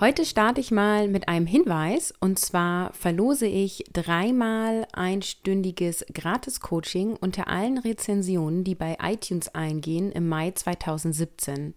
[0.00, 7.48] Heute starte ich mal mit einem Hinweis und zwar verlose ich dreimal einstündiges Gratis-Coaching unter
[7.48, 11.74] allen Rezensionen, die bei iTunes eingehen im Mai 2017.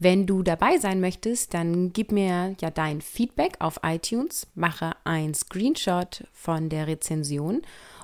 [0.00, 5.32] Wenn du dabei sein möchtest, dann gib mir ja dein Feedback auf iTunes, mache ein
[5.32, 7.62] Screenshot von der Rezension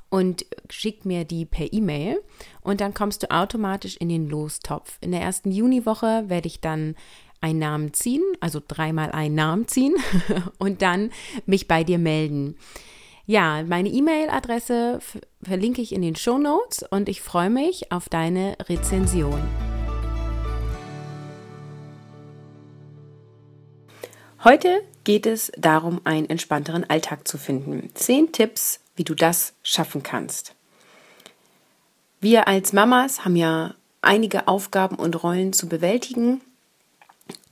[0.09, 2.23] und schick mir die per E-Mail
[2.61, 4.99] und dann kommst du automatisch in den Lostopf.
[5.01, 6.95] In der ersten Juniwoche werde ich dann
[7.47, 9.95] einen Namen ziehen, also dreimal einen Namen ziehen
[10.59, 11.13] und dann
[11.47, 12.57] mich bei dir melden.
[13.25, 14.99] Ja, meine E-Mail-Adresse
[15.43, 19.41] verlinke ich in den Show Notes und ich freue mich auf deine Rezension.
[24.43, 27.91] Heute geht es darum, einen entspannteren Alltag zu finden.
[27.95, 30.55] Zehn Tipps, wie du das schaffen kannst.
[32.21, 36.41] Wir als Mamas haben ja einige Aufgaben und Rollen zu bewältigen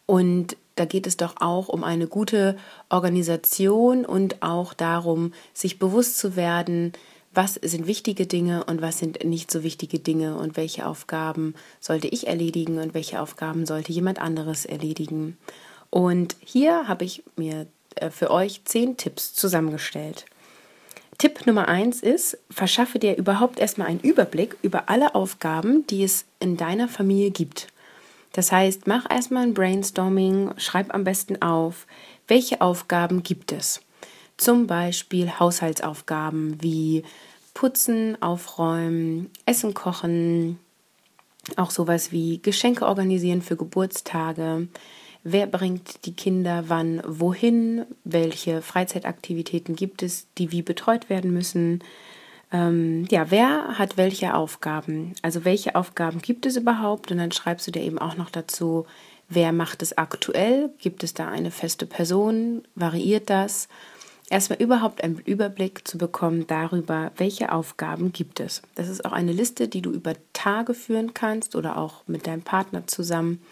[0.07, 2.57] und da geht es doch auch um eine gute
[2.89, 6.93] Organisation und auch darum, sich bewusst zu werden,
[7.33, 12.09] was sind wichtige Dinge und was sind nicht so wichtige Dinge und welche Aufgaben sollte
[12.09, 15.37] ich erledigen und welche Aufgaben sollte jemand anderes erledigen.
[15.91, 17.67] Und hier habe ich mir
[17.97, 20.27] äh, für euch zehn Tipps zusammengestellt.
[21.19, 26.25] Tipp Nummer eins ist, verschaffe dir überhaupt erstmal einen Überblick über alle Aufgaben, die es
[26.41, 27.69] in deiner Familie gibt.
[28.35, 31.87] Das heißt, mach erstmal ein Brainstorming, schreib am besten auf,
[32.27, 33.81] welche Aufgaben gibt es.
[34.37, 37.05] Zum Beispiel Haushaltsaufgaben wie
[37.55, 40.59] Putzen, Aufräumen, Essen kochen,
[41.55, 44.67] auch sowas wie Geschenke organisieren für Geburtstage.
[45.23, 47.87] Wer bringt die Kinder wann wohin?
[48.03, 51.85] Welche Freizeitaktivitäten gibt es, die wie betreut werden müssen?
[52.53, 55.15] Ähm, ja, wer hat welche Aufgaben?
[55.23, 57.11] Also welche Aufgaben gibt es überhaupt?
[57.11, 58.87] Und dann schreibst du dir eben auch noch dazu,
[59.29, 60.71] wer macht es aktuell?
[60.79, 62.63] Gibt es da eine feste Person?
[62.75, 63.69] Variiert das?
[64.31, 68.63] Erstmal überhaupt einen Überblick zu bekommen darüber, welche Aufgaben gibt es.
[68.75, 72.43] Das ist auch eine Liste, die du über Tage führen kannst oder auch mit deinem
[72.43, 73.43] Partner zusammen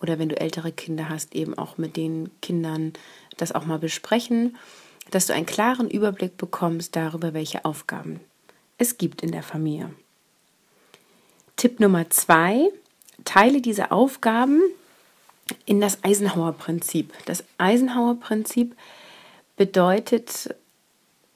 [0.00, 2.94] oder wenn du ältere Kinder hast, eben auch mit den Kindern
[3.36, 4.56] das auch mal besprechen,
[5.10, 8.20] dass du einen klaren Überblick bekommst darüber, welche Aufgaben
[8.78, 9.90] es gibt in der Familie.
[11.56, 12.70] Tipp Nummer zwei,
[13.24, 14.60] teile diese Aufgaben
[15.66, 17.12] in das Eisenhower-Prinzip.
[17.26, 18.74] Das Eisenhower-Prinzip
[19.56, 20.54] bedeutet,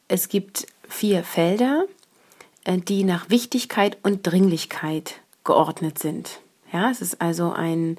[0.09, 1.85] es gibt vier Felder,
[2.65, 6.41] äh, die nach Wichtigkeit und Dringlichkeit geordnet sind.
[6.73, 7.99] Ja, es ist also ein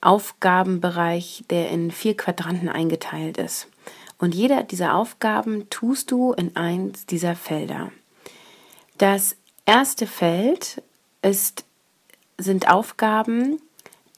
[0.00, 3.68] Aufgabenbereich, der in vier Quadranten eingeteilt ist.
[4.18, 7.92] Und jeder dieser Aufgaben tust du in eins dieser Felder.
[9.02, 9.34] Das
[9.66, 10.80] erste Feld
[11.22, 11.64] ist,
[12.38, 13.60] sind Aufgaben,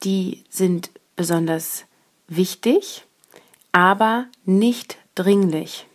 [0.03, 1.85] die sind besonders
[2.29, 3.07] wichtig,
[3.73, 5.87] aber nicht dringlich.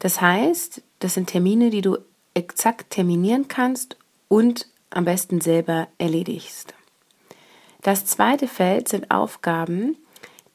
[0.00, 1.98] Das heißt, das sind Termine, die du
[2.34, 3.96] exakt terminieren kannst
[4.26, 6.74] und am besten selber erledigst.
[7.82, 9.96] Das zweite Feld sind Aufgaben,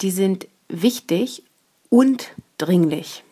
[0.02, 1.44] die sind wichtig
[1.88, 3.24] und dringlich.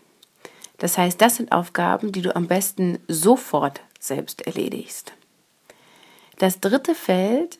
[0.80, 5.14] Das heißt, das sind Aufgaben, die du am besten sofort selbst erledigst.
[6.38, 7.60] Das dritte Feld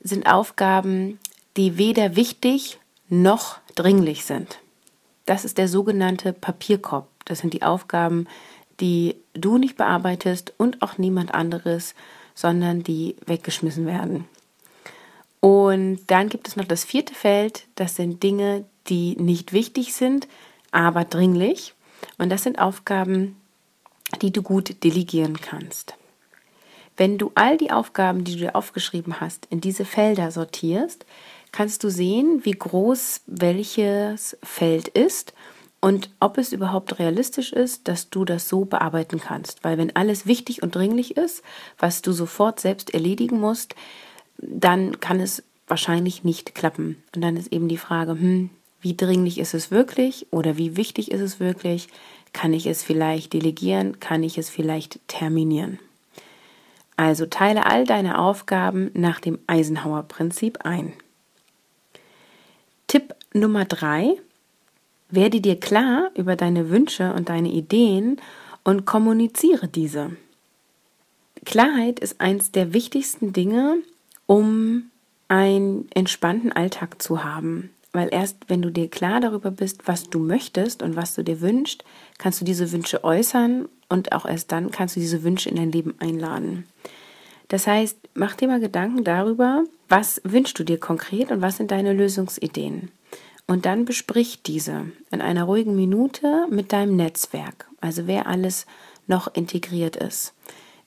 [0.00, 1.18] sind Aufgaben,
[1.56, 4.60] die weder wichtig noch dringlich sind.
[5.26, 7.08] Das ist der sogenannte Papierkorb.
[7.24, 8.26] Das sind die Aufgaben,
[8.80, 11.94] die du nicht bearbeitest und auch niemand anderes,
[12.34, 14.24] sondern die weggeschmissen werden.
[15.40, 20.28] Und dann gibt es noch das vierte Feld, das sind Dinge, die nicht wichtig sind,
[20.70, 21.74] aber dringlich.
[22.20, 23.36] Und das sind Aufgaben,
[24.20, 25.94] die du gut delegieren kannst.
[26.98, 31.06] Wenn du all die Aufgaben, die du dir aufgeschrieben hast, in diese Felder sortierst,
[31.50, 35.32] kannst du sehen, wie groß welches Feld ist
[35.80, 39.64] und ob es überhaupt realistisch ist, dass du das so bearbeiten kannst.
[39.64, 41.42] Weil wenn alles wichtig und dringlich ist,
[41.78, 43.74] was du sofort selbst erledigen musst,
[44.36, 47.02] dann kann es wahrscheinlich nicht klappen.
[47.14, 51.10] Und dann ist eben die Frage, hm, wie dringlich ist es wirklich oder wie wichtig
[51.10, 51.88] ist es wirklich?
[52.32, 54.00] Kann ich es vielleicht delegieren?
[54.00, 55.78] Kann ich es vielleicht terminieren?
[56.96, 60.92] Also teile all deine Aufgaben nach dem Eisenhower-Prinzip ein.
[62.86, 64.16] Tipp Nummer drei:
[65.08, 68.20] Werde dir klar über deine Wünsche und deine Ideen
[68.64, 70.16] und kommuniziere diese.
[71.44, 73.78] Klarheit ist eins der wichtigsten Dinge,
[74.26, 74.90] um
[75.28, 77.70] einen entspannten Alltag zu haben.
[77.92, 81.40] Weil erst wenn du dir klar darüber bist, was du möchtest und was du dir
[81.40, 81.84] wünschst,
[82.18, 85.72] kannst du diese Wünsche äußern und auch erst dann kannst du diese Wünsche in dein
[85.72, 86.66] Leben einladen.
[87.48, 91.72] Das heißt, mach dir mal Gedanken darüber, was wünschst du dir konkret und was sind
[91.72, 92.92] deine Lösungsideen.
[93.48, 98.66] Und dann besprich diese in einer ruhigen Minute mit deinem Netzwerk, also wer alles
[99.08, 100.34] noch integriert ist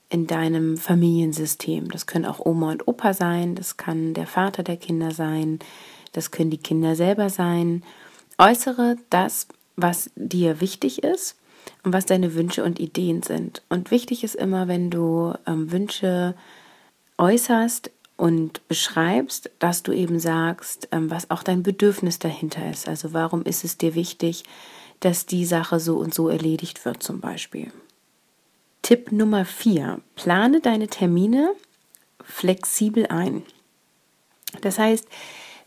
[0.08, 1.90] in deinem Familiensystem.
[1.90, 5.58] Das können auch Oma und Opa sein, das kann der Vater der Kinder sein,
[6.14, 7.82] das können die Kinder selber sein.
[8.38, 9.46] Äußere das,
[9.76, 11.36] was dir wichtig ist
[11.82, 13.62] und was deine Wünsche und Ideen sind.
[13.68, 16.34] Und wichtig ist immer, wenn du ähm, Wünsche
[17.18, 22.88] äußerst und beschreibst, dass du eben sagst, ähm, was auch dein Bedürfnis dahinter ist.
[22.88, 24.44] Also warum ist es dir wichtig,
[25.00, 27.72] dass die Sache so und so erledigt wird zum Beispiel.
[28.82, 30.00] Tipp Nummer 4.
[30.14, 31.54] Plane deine Termine
[32.22, 33.42] flexibel ein.
[34.60, 35.08] Das heißt,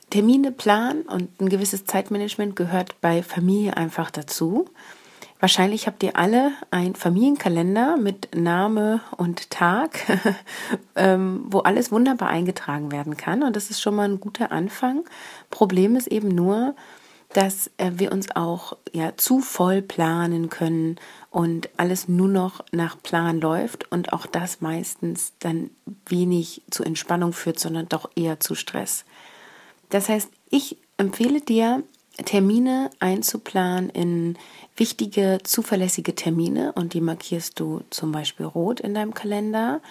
[0.09, 4.69] Termine planen und ein gewisses Zeitmanagement gehört bei Familie einfach dazu.
[5.39, 9.99] Wahrscheinlich habt ihr alle einen Familienkalender mit Name und Tag,
[10.95, 13.43] ähm, wo alles wunderbar eingetragen werden kann.
[13.43, 15.03] Und das ist schon mal ein guter Anfang.
[15.51, 16.73] Problem ist eben nur,
[17.33, 20.95] dass äh, wir uns auch ja zu voll planen können
[21.29, 25.69] und alles nur noch nach Plan läuft und auch das meistens dann
[26.07, 29.05] wenig zu Entspannung führt, sondern doch eher zu Stress.
[29.89, 31.83] Das heißt, ich empfehle dir,
[32.25, 34.37] Termine einzuplanen in
[34.75, 39.81] wichtige, zuverlässige Termine und die markierst du zum Beispiel rot in deinem Kalender.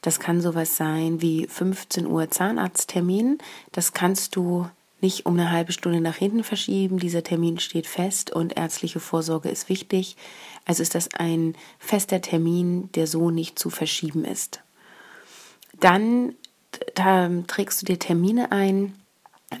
[0.00, 3.38] Das kann sowas sein wie 15 Uhr Zahnarzttermin.
[3.72, 4.66] Das kannst du
[5.02, 6.98] nicht um eine halbe Stunde nach hinten verschieben.
[6.98, 10.16] Dieser Termin steht fest und ärztliche Vorsorge ist wichtig.
[10.64, 14.60] Also ist das ein fester Termin, der so nicht zu verschieben ist.
[15.80, 16.34] Dann
[16.94, 18.94] da trägst du dir Termine ein,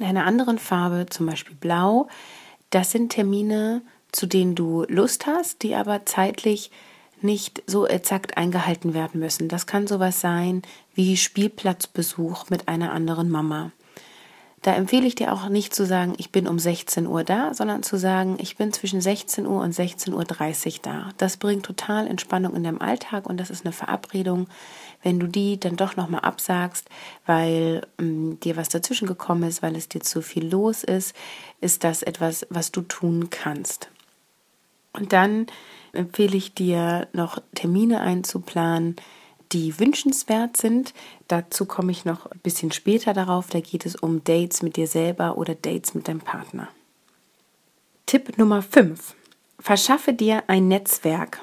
[0.00, 2.08] in einer anderen Farbe, zum Beispiel blau.
[2.70, 3.82] Das sind Termine,
[4.12, 6.70] zu denen du Lust hast, die aber zeitlich
[7.20, 9.48] nicht so exakt eingehalten werden müssen.
[9.48, 10.62] Das kann sowas sein
[10.94, 13.72] wie Spielplatzbesuch mit einer anderen Mama.
[14.64, 17.82] Da empfehle ich dir auch nicht zu sagen, ich bin um 16 Uhr da, sondern
[17.82, 21.10] zu sagen, ich bin zwischen 16 Uhr und 16.30 Uhr da.
[21.18, 24.46] Das bringt total Entspannung in deinem Alltag und das ist eine Verabredung.
[25.04, 26.88] Wenn du die dann doch nochmal absagst,
[27.26, 31.14] weil ähm, dir was dazwischen gekommen ist, weil es dir zu viel los ist,
[31.60, 33.90] ist das etwas, was du tun kannst.
[34.92, 35.46] Und dann
[35.92, 38.96] empfehle ich dir noch Termine einzuplanen,
[39.52, 40.94] die wünschenswert sind.
[41.28, 43.48] Dazu komme ich noch ein bisschen später darauf.
[43.48, 46.68] Da geht es um Dates mit dir selber oder Dates mit deinem Partner.
[48.06, 49.14] Tipp Nummer 5.
[49.60, 51.40] Verschaffe dir ein Netzwerk.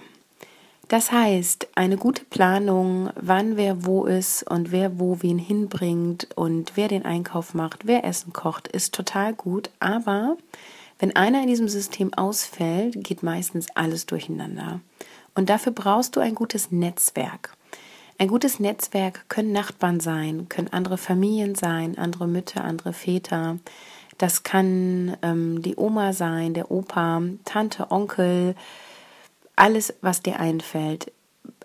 [0.92, 6.74] Das heißt, eine gute Planung, wann wer wo ist und wer wo wen hinbringt und
[6.76, 9.70] wer den Einkauf macht, wer Essen kocht, ist total gut.
[9.80, 10.36] Aber
[11.00, 14.82] wenn einer in diesem System ausfällt, geht meistens alles durcheinander.
[15.34, 17.54] Und dafür brauchst du ein gutes Netzwerk.
[18.18, 23.60] Ein gutes Netzwerk können Nachbarn sein, können andere Familien sein, andere Mütter, andere Väter.
[24.18, 28.56] Das kann ähm, die Oma sein, der Opa, Tante, Onkel,
[29.62, 31.12] alles, was dir einfällt.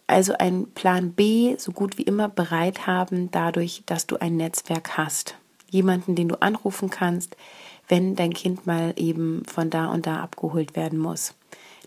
[0.07, 4.99] Also ein Plan B so gut wie immer bereit haben, dadurch, dass du ein Netzwerk
[4.99, 5.37] hast.
[5.71, 7.37] Jemanden, den du anrufen kannst,
[7.89, 11.35] wenn dein Kind mal eben von da und da abgeholt werden muss.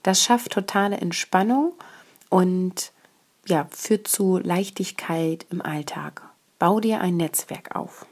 [0.01, 1.74] Das schafft totale Entspannung
[2.30, 2.92] und
[3.46, 6.24] ja, führt zu Leichtigkeit im Alltag.
[6.58, 8.08] Bau dir ein Netzwerk auf.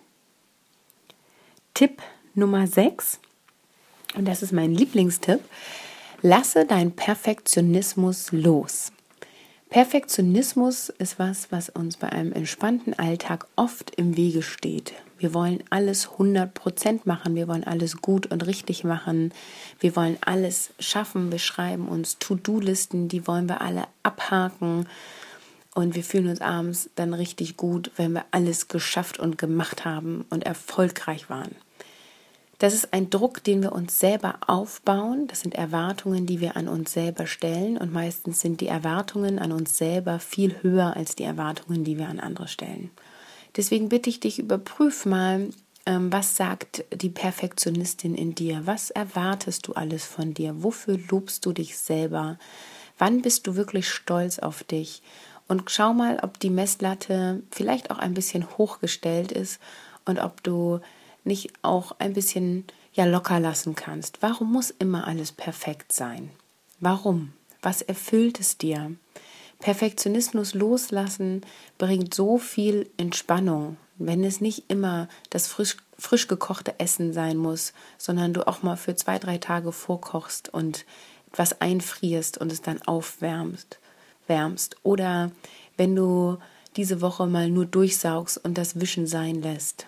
[1.74, 2.02] Tipp
[2.36, 3.20] Nummer 6,
[4.16, 5.42] und das ist mein Lieblingstipp,
[6.22, 8.92] lasse dein Perfektionismus los.
[9.70, 14.94] Perfektionismus ist was, was uns bei einem entspannten Alltag oft im Wege steht.
[15.20, 19.34] Wir wollen alles 100% machen, wir wollen alles gut und richtig machen,
[19.80, 24.88] wir wollen alles schaffen, wir schreiben uns To-Do-Listen, die wollen wir alle abhaken
[25.74, 30.26] und wir fühlen uns abends dann richtig gut, wenn wir alles geschafft und gemacht haben
[30.30, 31.56] und erfolgreich waren.
[32.60, 35.28] Das ist ein Druck, den wir uns selber aufbauen.
[35.28, 37.78] Das sind Erwartungen, die wir an uns selber stellen.
[37.78, 42.10] Und meistens sind die Erwartungen an uns selber viel höher als die Erwartungen, die wir
[42.10, 42.90] an andere stellen.
[43.56, 45.50] Deswegen bitte ich dich, überprüf mal,
[45.86, 48.62] ähm, was sagt die Perfektionistin in dir?
[48.66, 50.64] Was erwartest du alles von dir?
[50.64, 52.40] Wofür lobst du dich selber?
[52.98, 55.04] Wann bist du wirklich stolz auf dich?
[55.48, 59.62] Und schau mal, ob die Messlatte vielleicht auch ein bisschen hochgestellt ist
[60.06, 60.82] und ob du
[61.28, 64.22] nicht auch ein bisschen ja locker lassen kannst.
[64.22, 66.32] Warum muss immer alles perfekt sein?
[66.80, 67.34] Warum?
[67.62, 68.96] Was erfüllt es dir?
[69.60, 71.42] Perfektionismus loslassen
[71.78, 73.78] bringt so viel Entspannung.
[73.98, 78.78] Wenn es nicht immer das frisch, frisch gekochte Essen sein muss, sondern du auch mal
[78.78, 80.86] für zwei, drei Tage vorkochst und
[81.32, 83.80] etwas einfrierst und es dann aufwärmst.
[84.28, 84.76] Wärmst.
[84.84, 85.32] Oder
[85.78, 86.38] wenn du
[86.76, 89.88] diese Woche mal nur durchsaugst und das Wischen sein lässt.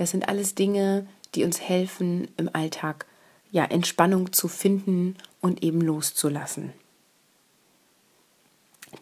[0.00, 3.04] Das sind alles Dinge, die uns helfen, im Alltag
[3.52, 6.72] ja Entspannung zu finden und eben loszulassen.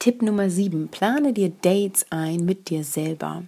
[0.00, 0.88] Tipp Nummer 7.
[0.88, 3.44] Plane dir Dates ein mit dir selber.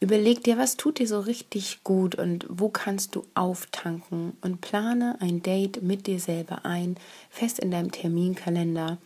[0.00, 5.18] Überleg dir, was tut dir so richtig gut und wo kannst du auftanken und plane
[5.20, 6.96] ein Date mit dir selber ein,
[7.30, 8.98] fest in deinem Terminkalender,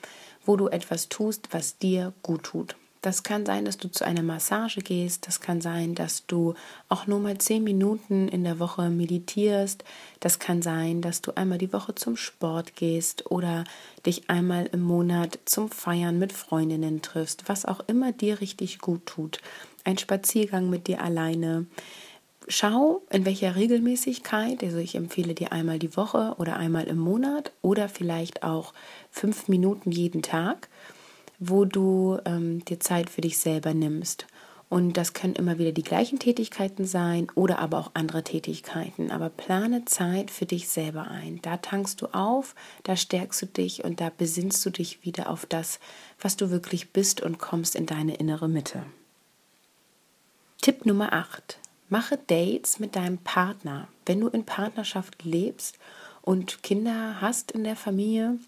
[0.47, 2.75] wo du etwas tust, was dir gut tut.
[3.03, 5.27] Das kann sein, dass du zu einer Massage gehst.
[5.27, 6.55] Das kann sein, dass du
[6.91, 9.85] auch nur mal zehn Minuten in der Woche meditierst.
[10.21, 13.65] Das kann sein, dass du einmal die Woche zum Sport gehst oder
[14.05, 17.49] dich einmal im Monat zum Feiern mit Freundinnen triffst.
[17.49, 19.41] Was auch immer dir richtig gut tut.
[19.85, 21.65] Ein Spaziergang mit dir alleine.
[22.49, 27.53] Schau, in welcher Regelmäßigkeit, also ich empfehle dir einmal die Woche oder einmal im Monat
[27.63, 28.75] oder vielleicht auch
[29.11, 30.69] fünf Minuten jeden Tag
[31.41, 34.27] wo du ähm, dir Zeit für dich selber nimmst.
[34.69, 39.11] Und das können immer wieder die gleichen Tätigkeiten sein oder aber auch andere Tätigkeiten.
[39.11, 41.41] Aber plane Zeit für dich selber ein.
[41.43, 42.55] Da tankst du auf,
[42.85, 45.81] da stärkst du dich und da besinnst du dich wieder auf das,
[46.21, 48.85] was du wirklich bist und kommst in deine innere Mitte.
[50.63, 51.59] Tipp Nummer 8.
[51.89, 53.89] Mache Dates mit deinem Partner.
[54.07, 55.79] Wenn du in Partnerschaft lebst
[56.23, 58.39] und Kinder hast in der Familie,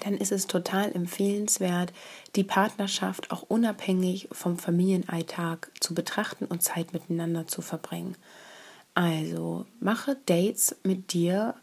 [0.00, 1.92] dann ist es total empfehlenswert,
[2.36, 8.16] die Partnerschaft auch unabhängig vom Familienalltag zu betrachten und Zeit miteinander zu verbringen.
[8.94, 11.54] Also mache Dates mit dir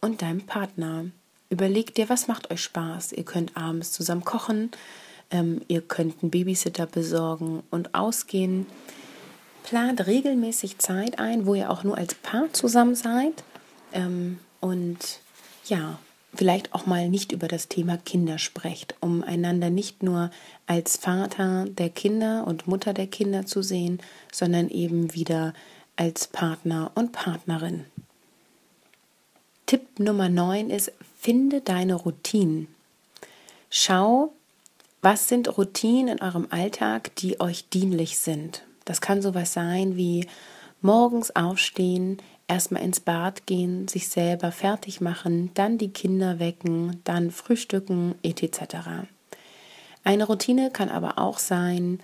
[0.00, 1.06] und deinem Partner.
[1.48, 3.12] Überleg dir, was macht euch Spaß.
[3.12, 4.70] Ihr könnt abends zusammen kochen,
[5.30, 8.66] ähm, ihr könnt einen Babysitter besorgen und ausgehen.
[9.62, 13.44] Plant regelmäßig Zeit ein, wo ihr auch nur als Paar zusammen seid.
[13.92, 15.20] Ähm, und
[15.66, 15.98] ja,
[16.34, 20.30] vielleicht auch mal nicht über das Thema Kinder sprecht, um einander nicht nur
[20.66, 24.00] als Vater der Kinder und Mutter der Kinder zu sehen,
[24.32, 25.52] sondern eben wieder
[25.96, 27.84] als Partner und Partnerin.
[29.66, 32.68] Tipp Nummer 9 ist, finde deine Routinen.
[33.70, 34.32] Schau,
[35.00, 38.64] was sind Routinen in eurem Alltag, die euch dienlich sind.
[38.84, 40.26] Das kann sowas sein wie
[40.80, 42.18] morgens aufstehen,
[42.52, 48.76] erstmal ins Bad gehen, sich selber fertig machen, dann die Kinder wecken, dann frühstücken etc.
[50.04, 52.00] Eine Routine kann aber auch sein,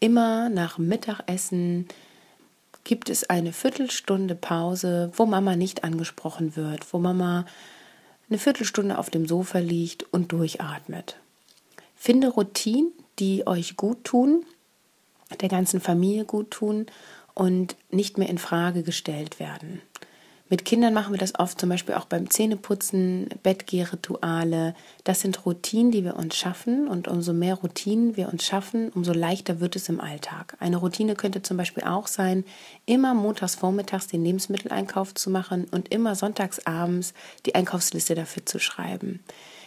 [0.00, 1.86] immer nach Mittagessen
[2.82, 7.46] gibt es eine Viertelstunde Pause, wo Mama nicht angesprochen wird, wo Mama
[8.28, 11.18] eine Viertelstunde auf dem Sofa liegt und durchatmet.
[11.94, 14.44] Finde Routinen, die euch gut tun,
[15.40, 16.86] der ganzen Familie gut tun
[17.34, 19.82] und nicht mehr in Frage gestellt werden.
[20.50, 24.74] Mit Kindern machen wir das oft zum Beispiel auch beim Zähneputzen, Bettgehrituale.
[25.02, 29.14] Das sind Routinen, die wir uns schaffen und umso mehr Routinen wir uns schaffen, umso
[29.14, 30.56] leichter wird es im Alltag.
[30.60, 32.44] Eine Routine könnte zum Beispiel auch sein,
[32.84, 37.14] immer montags vormittags den Lebensmitteleinkauf zu machen und immer sonntags abends
[37.46, 39.20] die Einkaufsliste dafür zu schreiben.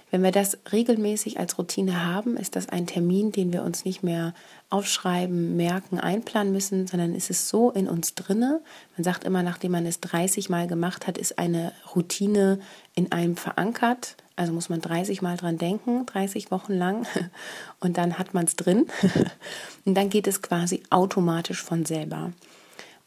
[0.10, 4.04] Wenn wir das regelmäßig als Routine haben, ist das ein Termin, den wir uns nicht
[4.04, 4.34] mehr
[4.70, 8.62] aufschreiben, merken, einplanen müssen, sondern ist es so in uns drinne.
[8.96, 12.60] Man sagt immer, nachdem man es 30 Mal gemacht hat, ist eine Routine
[12.96, 14.16] in einem verankert.
[14.38, 17.06] Also muss man 30 Mal dran denken, 30 Wochen lang,
[17.82, 18.88] und dann hat man es drin.
[19.86, 22.34] Und dann geht es quasi automatisch von selber.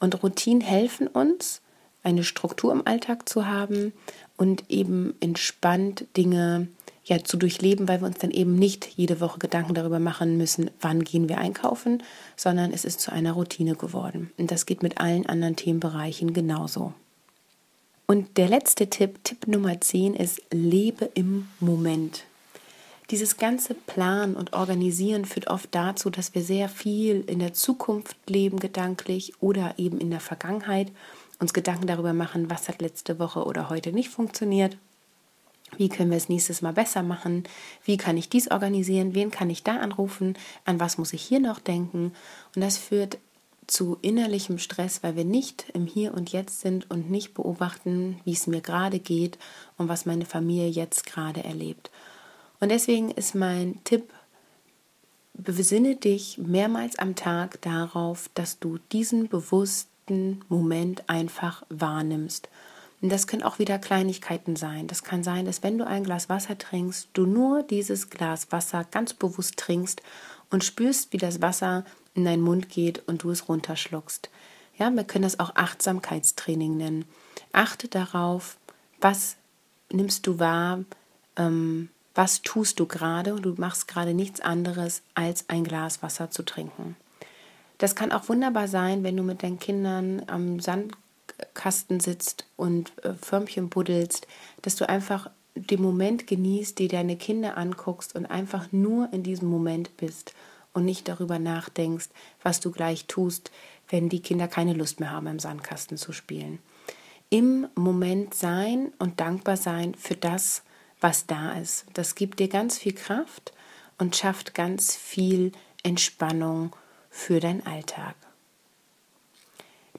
[0.00, 1.60] Und Routinen helfen uns,
[2.02, 3.92] eine Struktur im Alltag zu haben
[4.38, 6.68] und eben entspannt Dinge
[7.10, 10.70] ja, zu durchleben, weil wir uns dann eben nicht jede Woche Gedanken darüber machen müssen,
[10.80, 12.04] wann gehen wir einkaufen,
[12.36, 14.30] sondern es ist zu einer Routine geworden.
[14.38, 16.94] Und das geht mit allen anderen Themenbereichen genauso.
[18.06, 22.24] Und der letzte Tipp, Tipp Nummer 10 ist, lebe im Moment.
[23.10, 28.16] Dieses ganze Plan und Organisieren führt oft dazu, dass wir sehr viel in der Zukunft
[28.28, 30.92] leben, gedanklich oder eben in der Vergangenheit,
[31.40, 34.76] uns Gedanken darüber machen, was hat letzte Woche oder heute nicht funktioniert
[35.76, 37.44] wie können wir es nächstes Mal besser machen?
[37.84, 39.14] Wie kann ich dies organisieren?
[39.14, 40.36] Wen kann ich da anrufen?
[40.64, 42.12] An was muss ich hier noch denken?
[42.54, 43.18] Und das führt
[43.66, 48.32] zu innerlichem Stress, weil wir nicht im Hier und Jetzt sind und nicht beobachten, wie
[48.32, 49.38] es mir gerade geht
[49.78, 51.90] und was meine Familie jetzt gerade erlebt.
[52.58, 54.12] Und deswegen ist mein Tipp,
[55.34, 62.48] besinne dich mehrmals am Tag darauf, dass du diesen bewussten Moment einfach wahrnimmst
[63.02, 64.86] und das können auch wieder Kleinigkeiten sein.
[64.86, 68.84] Das kann sein, dass wenn du ein Glas Wasser trinkst, du nur dieses Glas Wasser
[68.90, 70.02] ganz bewusst trinkst
[70.50, 74.28] und spürst, wie das Wasser in deinen Mund geht und du es runterschluckst.
[74.76, 77.04] Ja, wir können das auch Achtsamkeitstraining nennen.
[77.52, 78.56] Achte darauf,
[79.00, 79.36] was
[79.90, 80.84] nimmst du wahr,
[81.36, 86.30] ähm, was tust du gerade und du machst gerade nichts anderes, als ein Glas Wasser
[86.30, 86.96] zu trinken.
[87.78, 90.60] Das kann auch wunderbar sein, wenn du mit deinen Kindern am
[91.40, 94.26] Sandkasten sitzt und äh, Förmchen buddelst,
[94.62, 99.48] dass du einfach den Moment genießt, dir deine Kinder anguckst und einfach nur in diesem
[99.48, 100.34] Moment bist
[100.72, 102.08] und nicht darüber nachdenkst,
[102.42, 103.50] was du gleich tust,
[103.88, 106.60] wenn die Kinder keine Lust mehr haben, im Sandkasten zu spielen.
[107.28, 110.62] Im Moment sein und dankbar sein für das,
[111.00, 111.86] was da ist.
[111.94, 113.52] Das gibt dir ganz viel Kraft
[113.98, 116.74] und schafft ganz viel Entspannung
[117.10, 118.14] für deinen Alltag.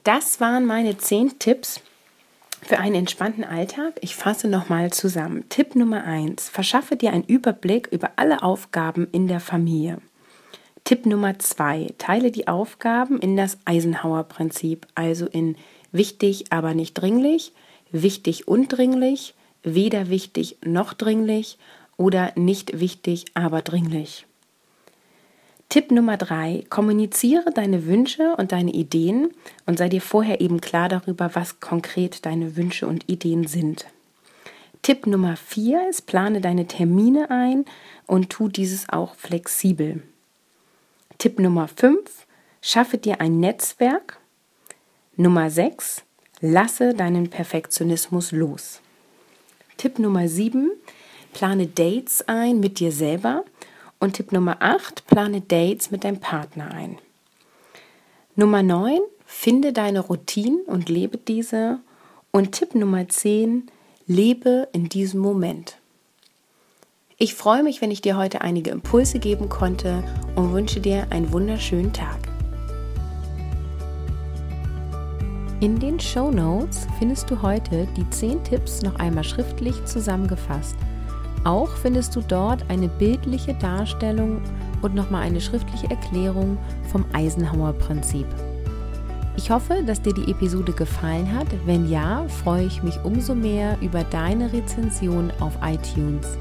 [0.04, 1.80] Das waren meine zehn Tipps
[2.60, 3.94] für einen entspannten Alltag.
[4.00, 5.44] Ich fasse nochmal zusammen.
[5.48, 6.48] Tipp Nummer 1.
[6.48, 9.98] Verschaffe dir einen Überblick über alle Aufgaben in der Familie.
[10.82, 11.94] Tipp Nummer 2.
[11.98, 15.56] Teile die Aufgaben in das Eisenhower-Prinzip, also in
[15.92, 17.52] wichtig, aber nicht dringlich,
[17.92, 21.58] wichtig und dringlich, weder wichtig noch dringlich
[21.96, 24.26] oder nicht wichtig, aber dringlich.
[25.72, 29.30] Tipp Nummer drei, kommuniziere deine Wünsche und deine Ideen
[29.64, 33.86] und sei dir vorher eben klar darüber, was konkret deine Wünsche und Ideen sind.
[34.82, 37.64] Tipp Nummer vier ist, plane deine Termine ein
[38.06, 40.02] und tu dieses auch flexibel.
[41.16, 42.26] Tipp Nummer fünf,
[42.60, 44.18] schaffe dir ein Netzwerk.
[45.16, 46.02] Nummer sechs,
[46.42, 48.82] lasse deinen Perfektionismus los.
[49.78, 50.70] Tipp Nummer sieben,
[51.32, 53.46] plane Dates ein mit dir selber
[54.02, 56.98] und Tipp Nummer 8, plane Dates mit deinem Partner ein.
[58.34, 61.78] Nummer 9, finde deine Routinen und lebe diese.
[62.32, 63.70] Und Tipp Nummer 10,
[64.08, 65.78] lebe in diesem Moment.
[67.16, 70.02] Ich freue mich, wenn ich dir heute einige Impulse geben konnte
[70.34, 72.18] und wünsche dir einen wunderschönen Tag.
[75.60, 80.74] In den Show Notes findest du heute die 10 Tipps noch einmal schriftlich zusammengefasst–
[81.44, 84.40] auch findest du dort eine bildliche Darstellung
[84.82, 86.58] und nochmal eine schriftliche Erklärung
[86.90, 88.26] vom Eisenhower-Prinzip.
[89.36, 91.46] Ich hoffe, dass dir die Episode gefallen hat.
[91.64, 96.36] Wenn ja, freue ich mich umso mehr über deine Rezension auf iTunes.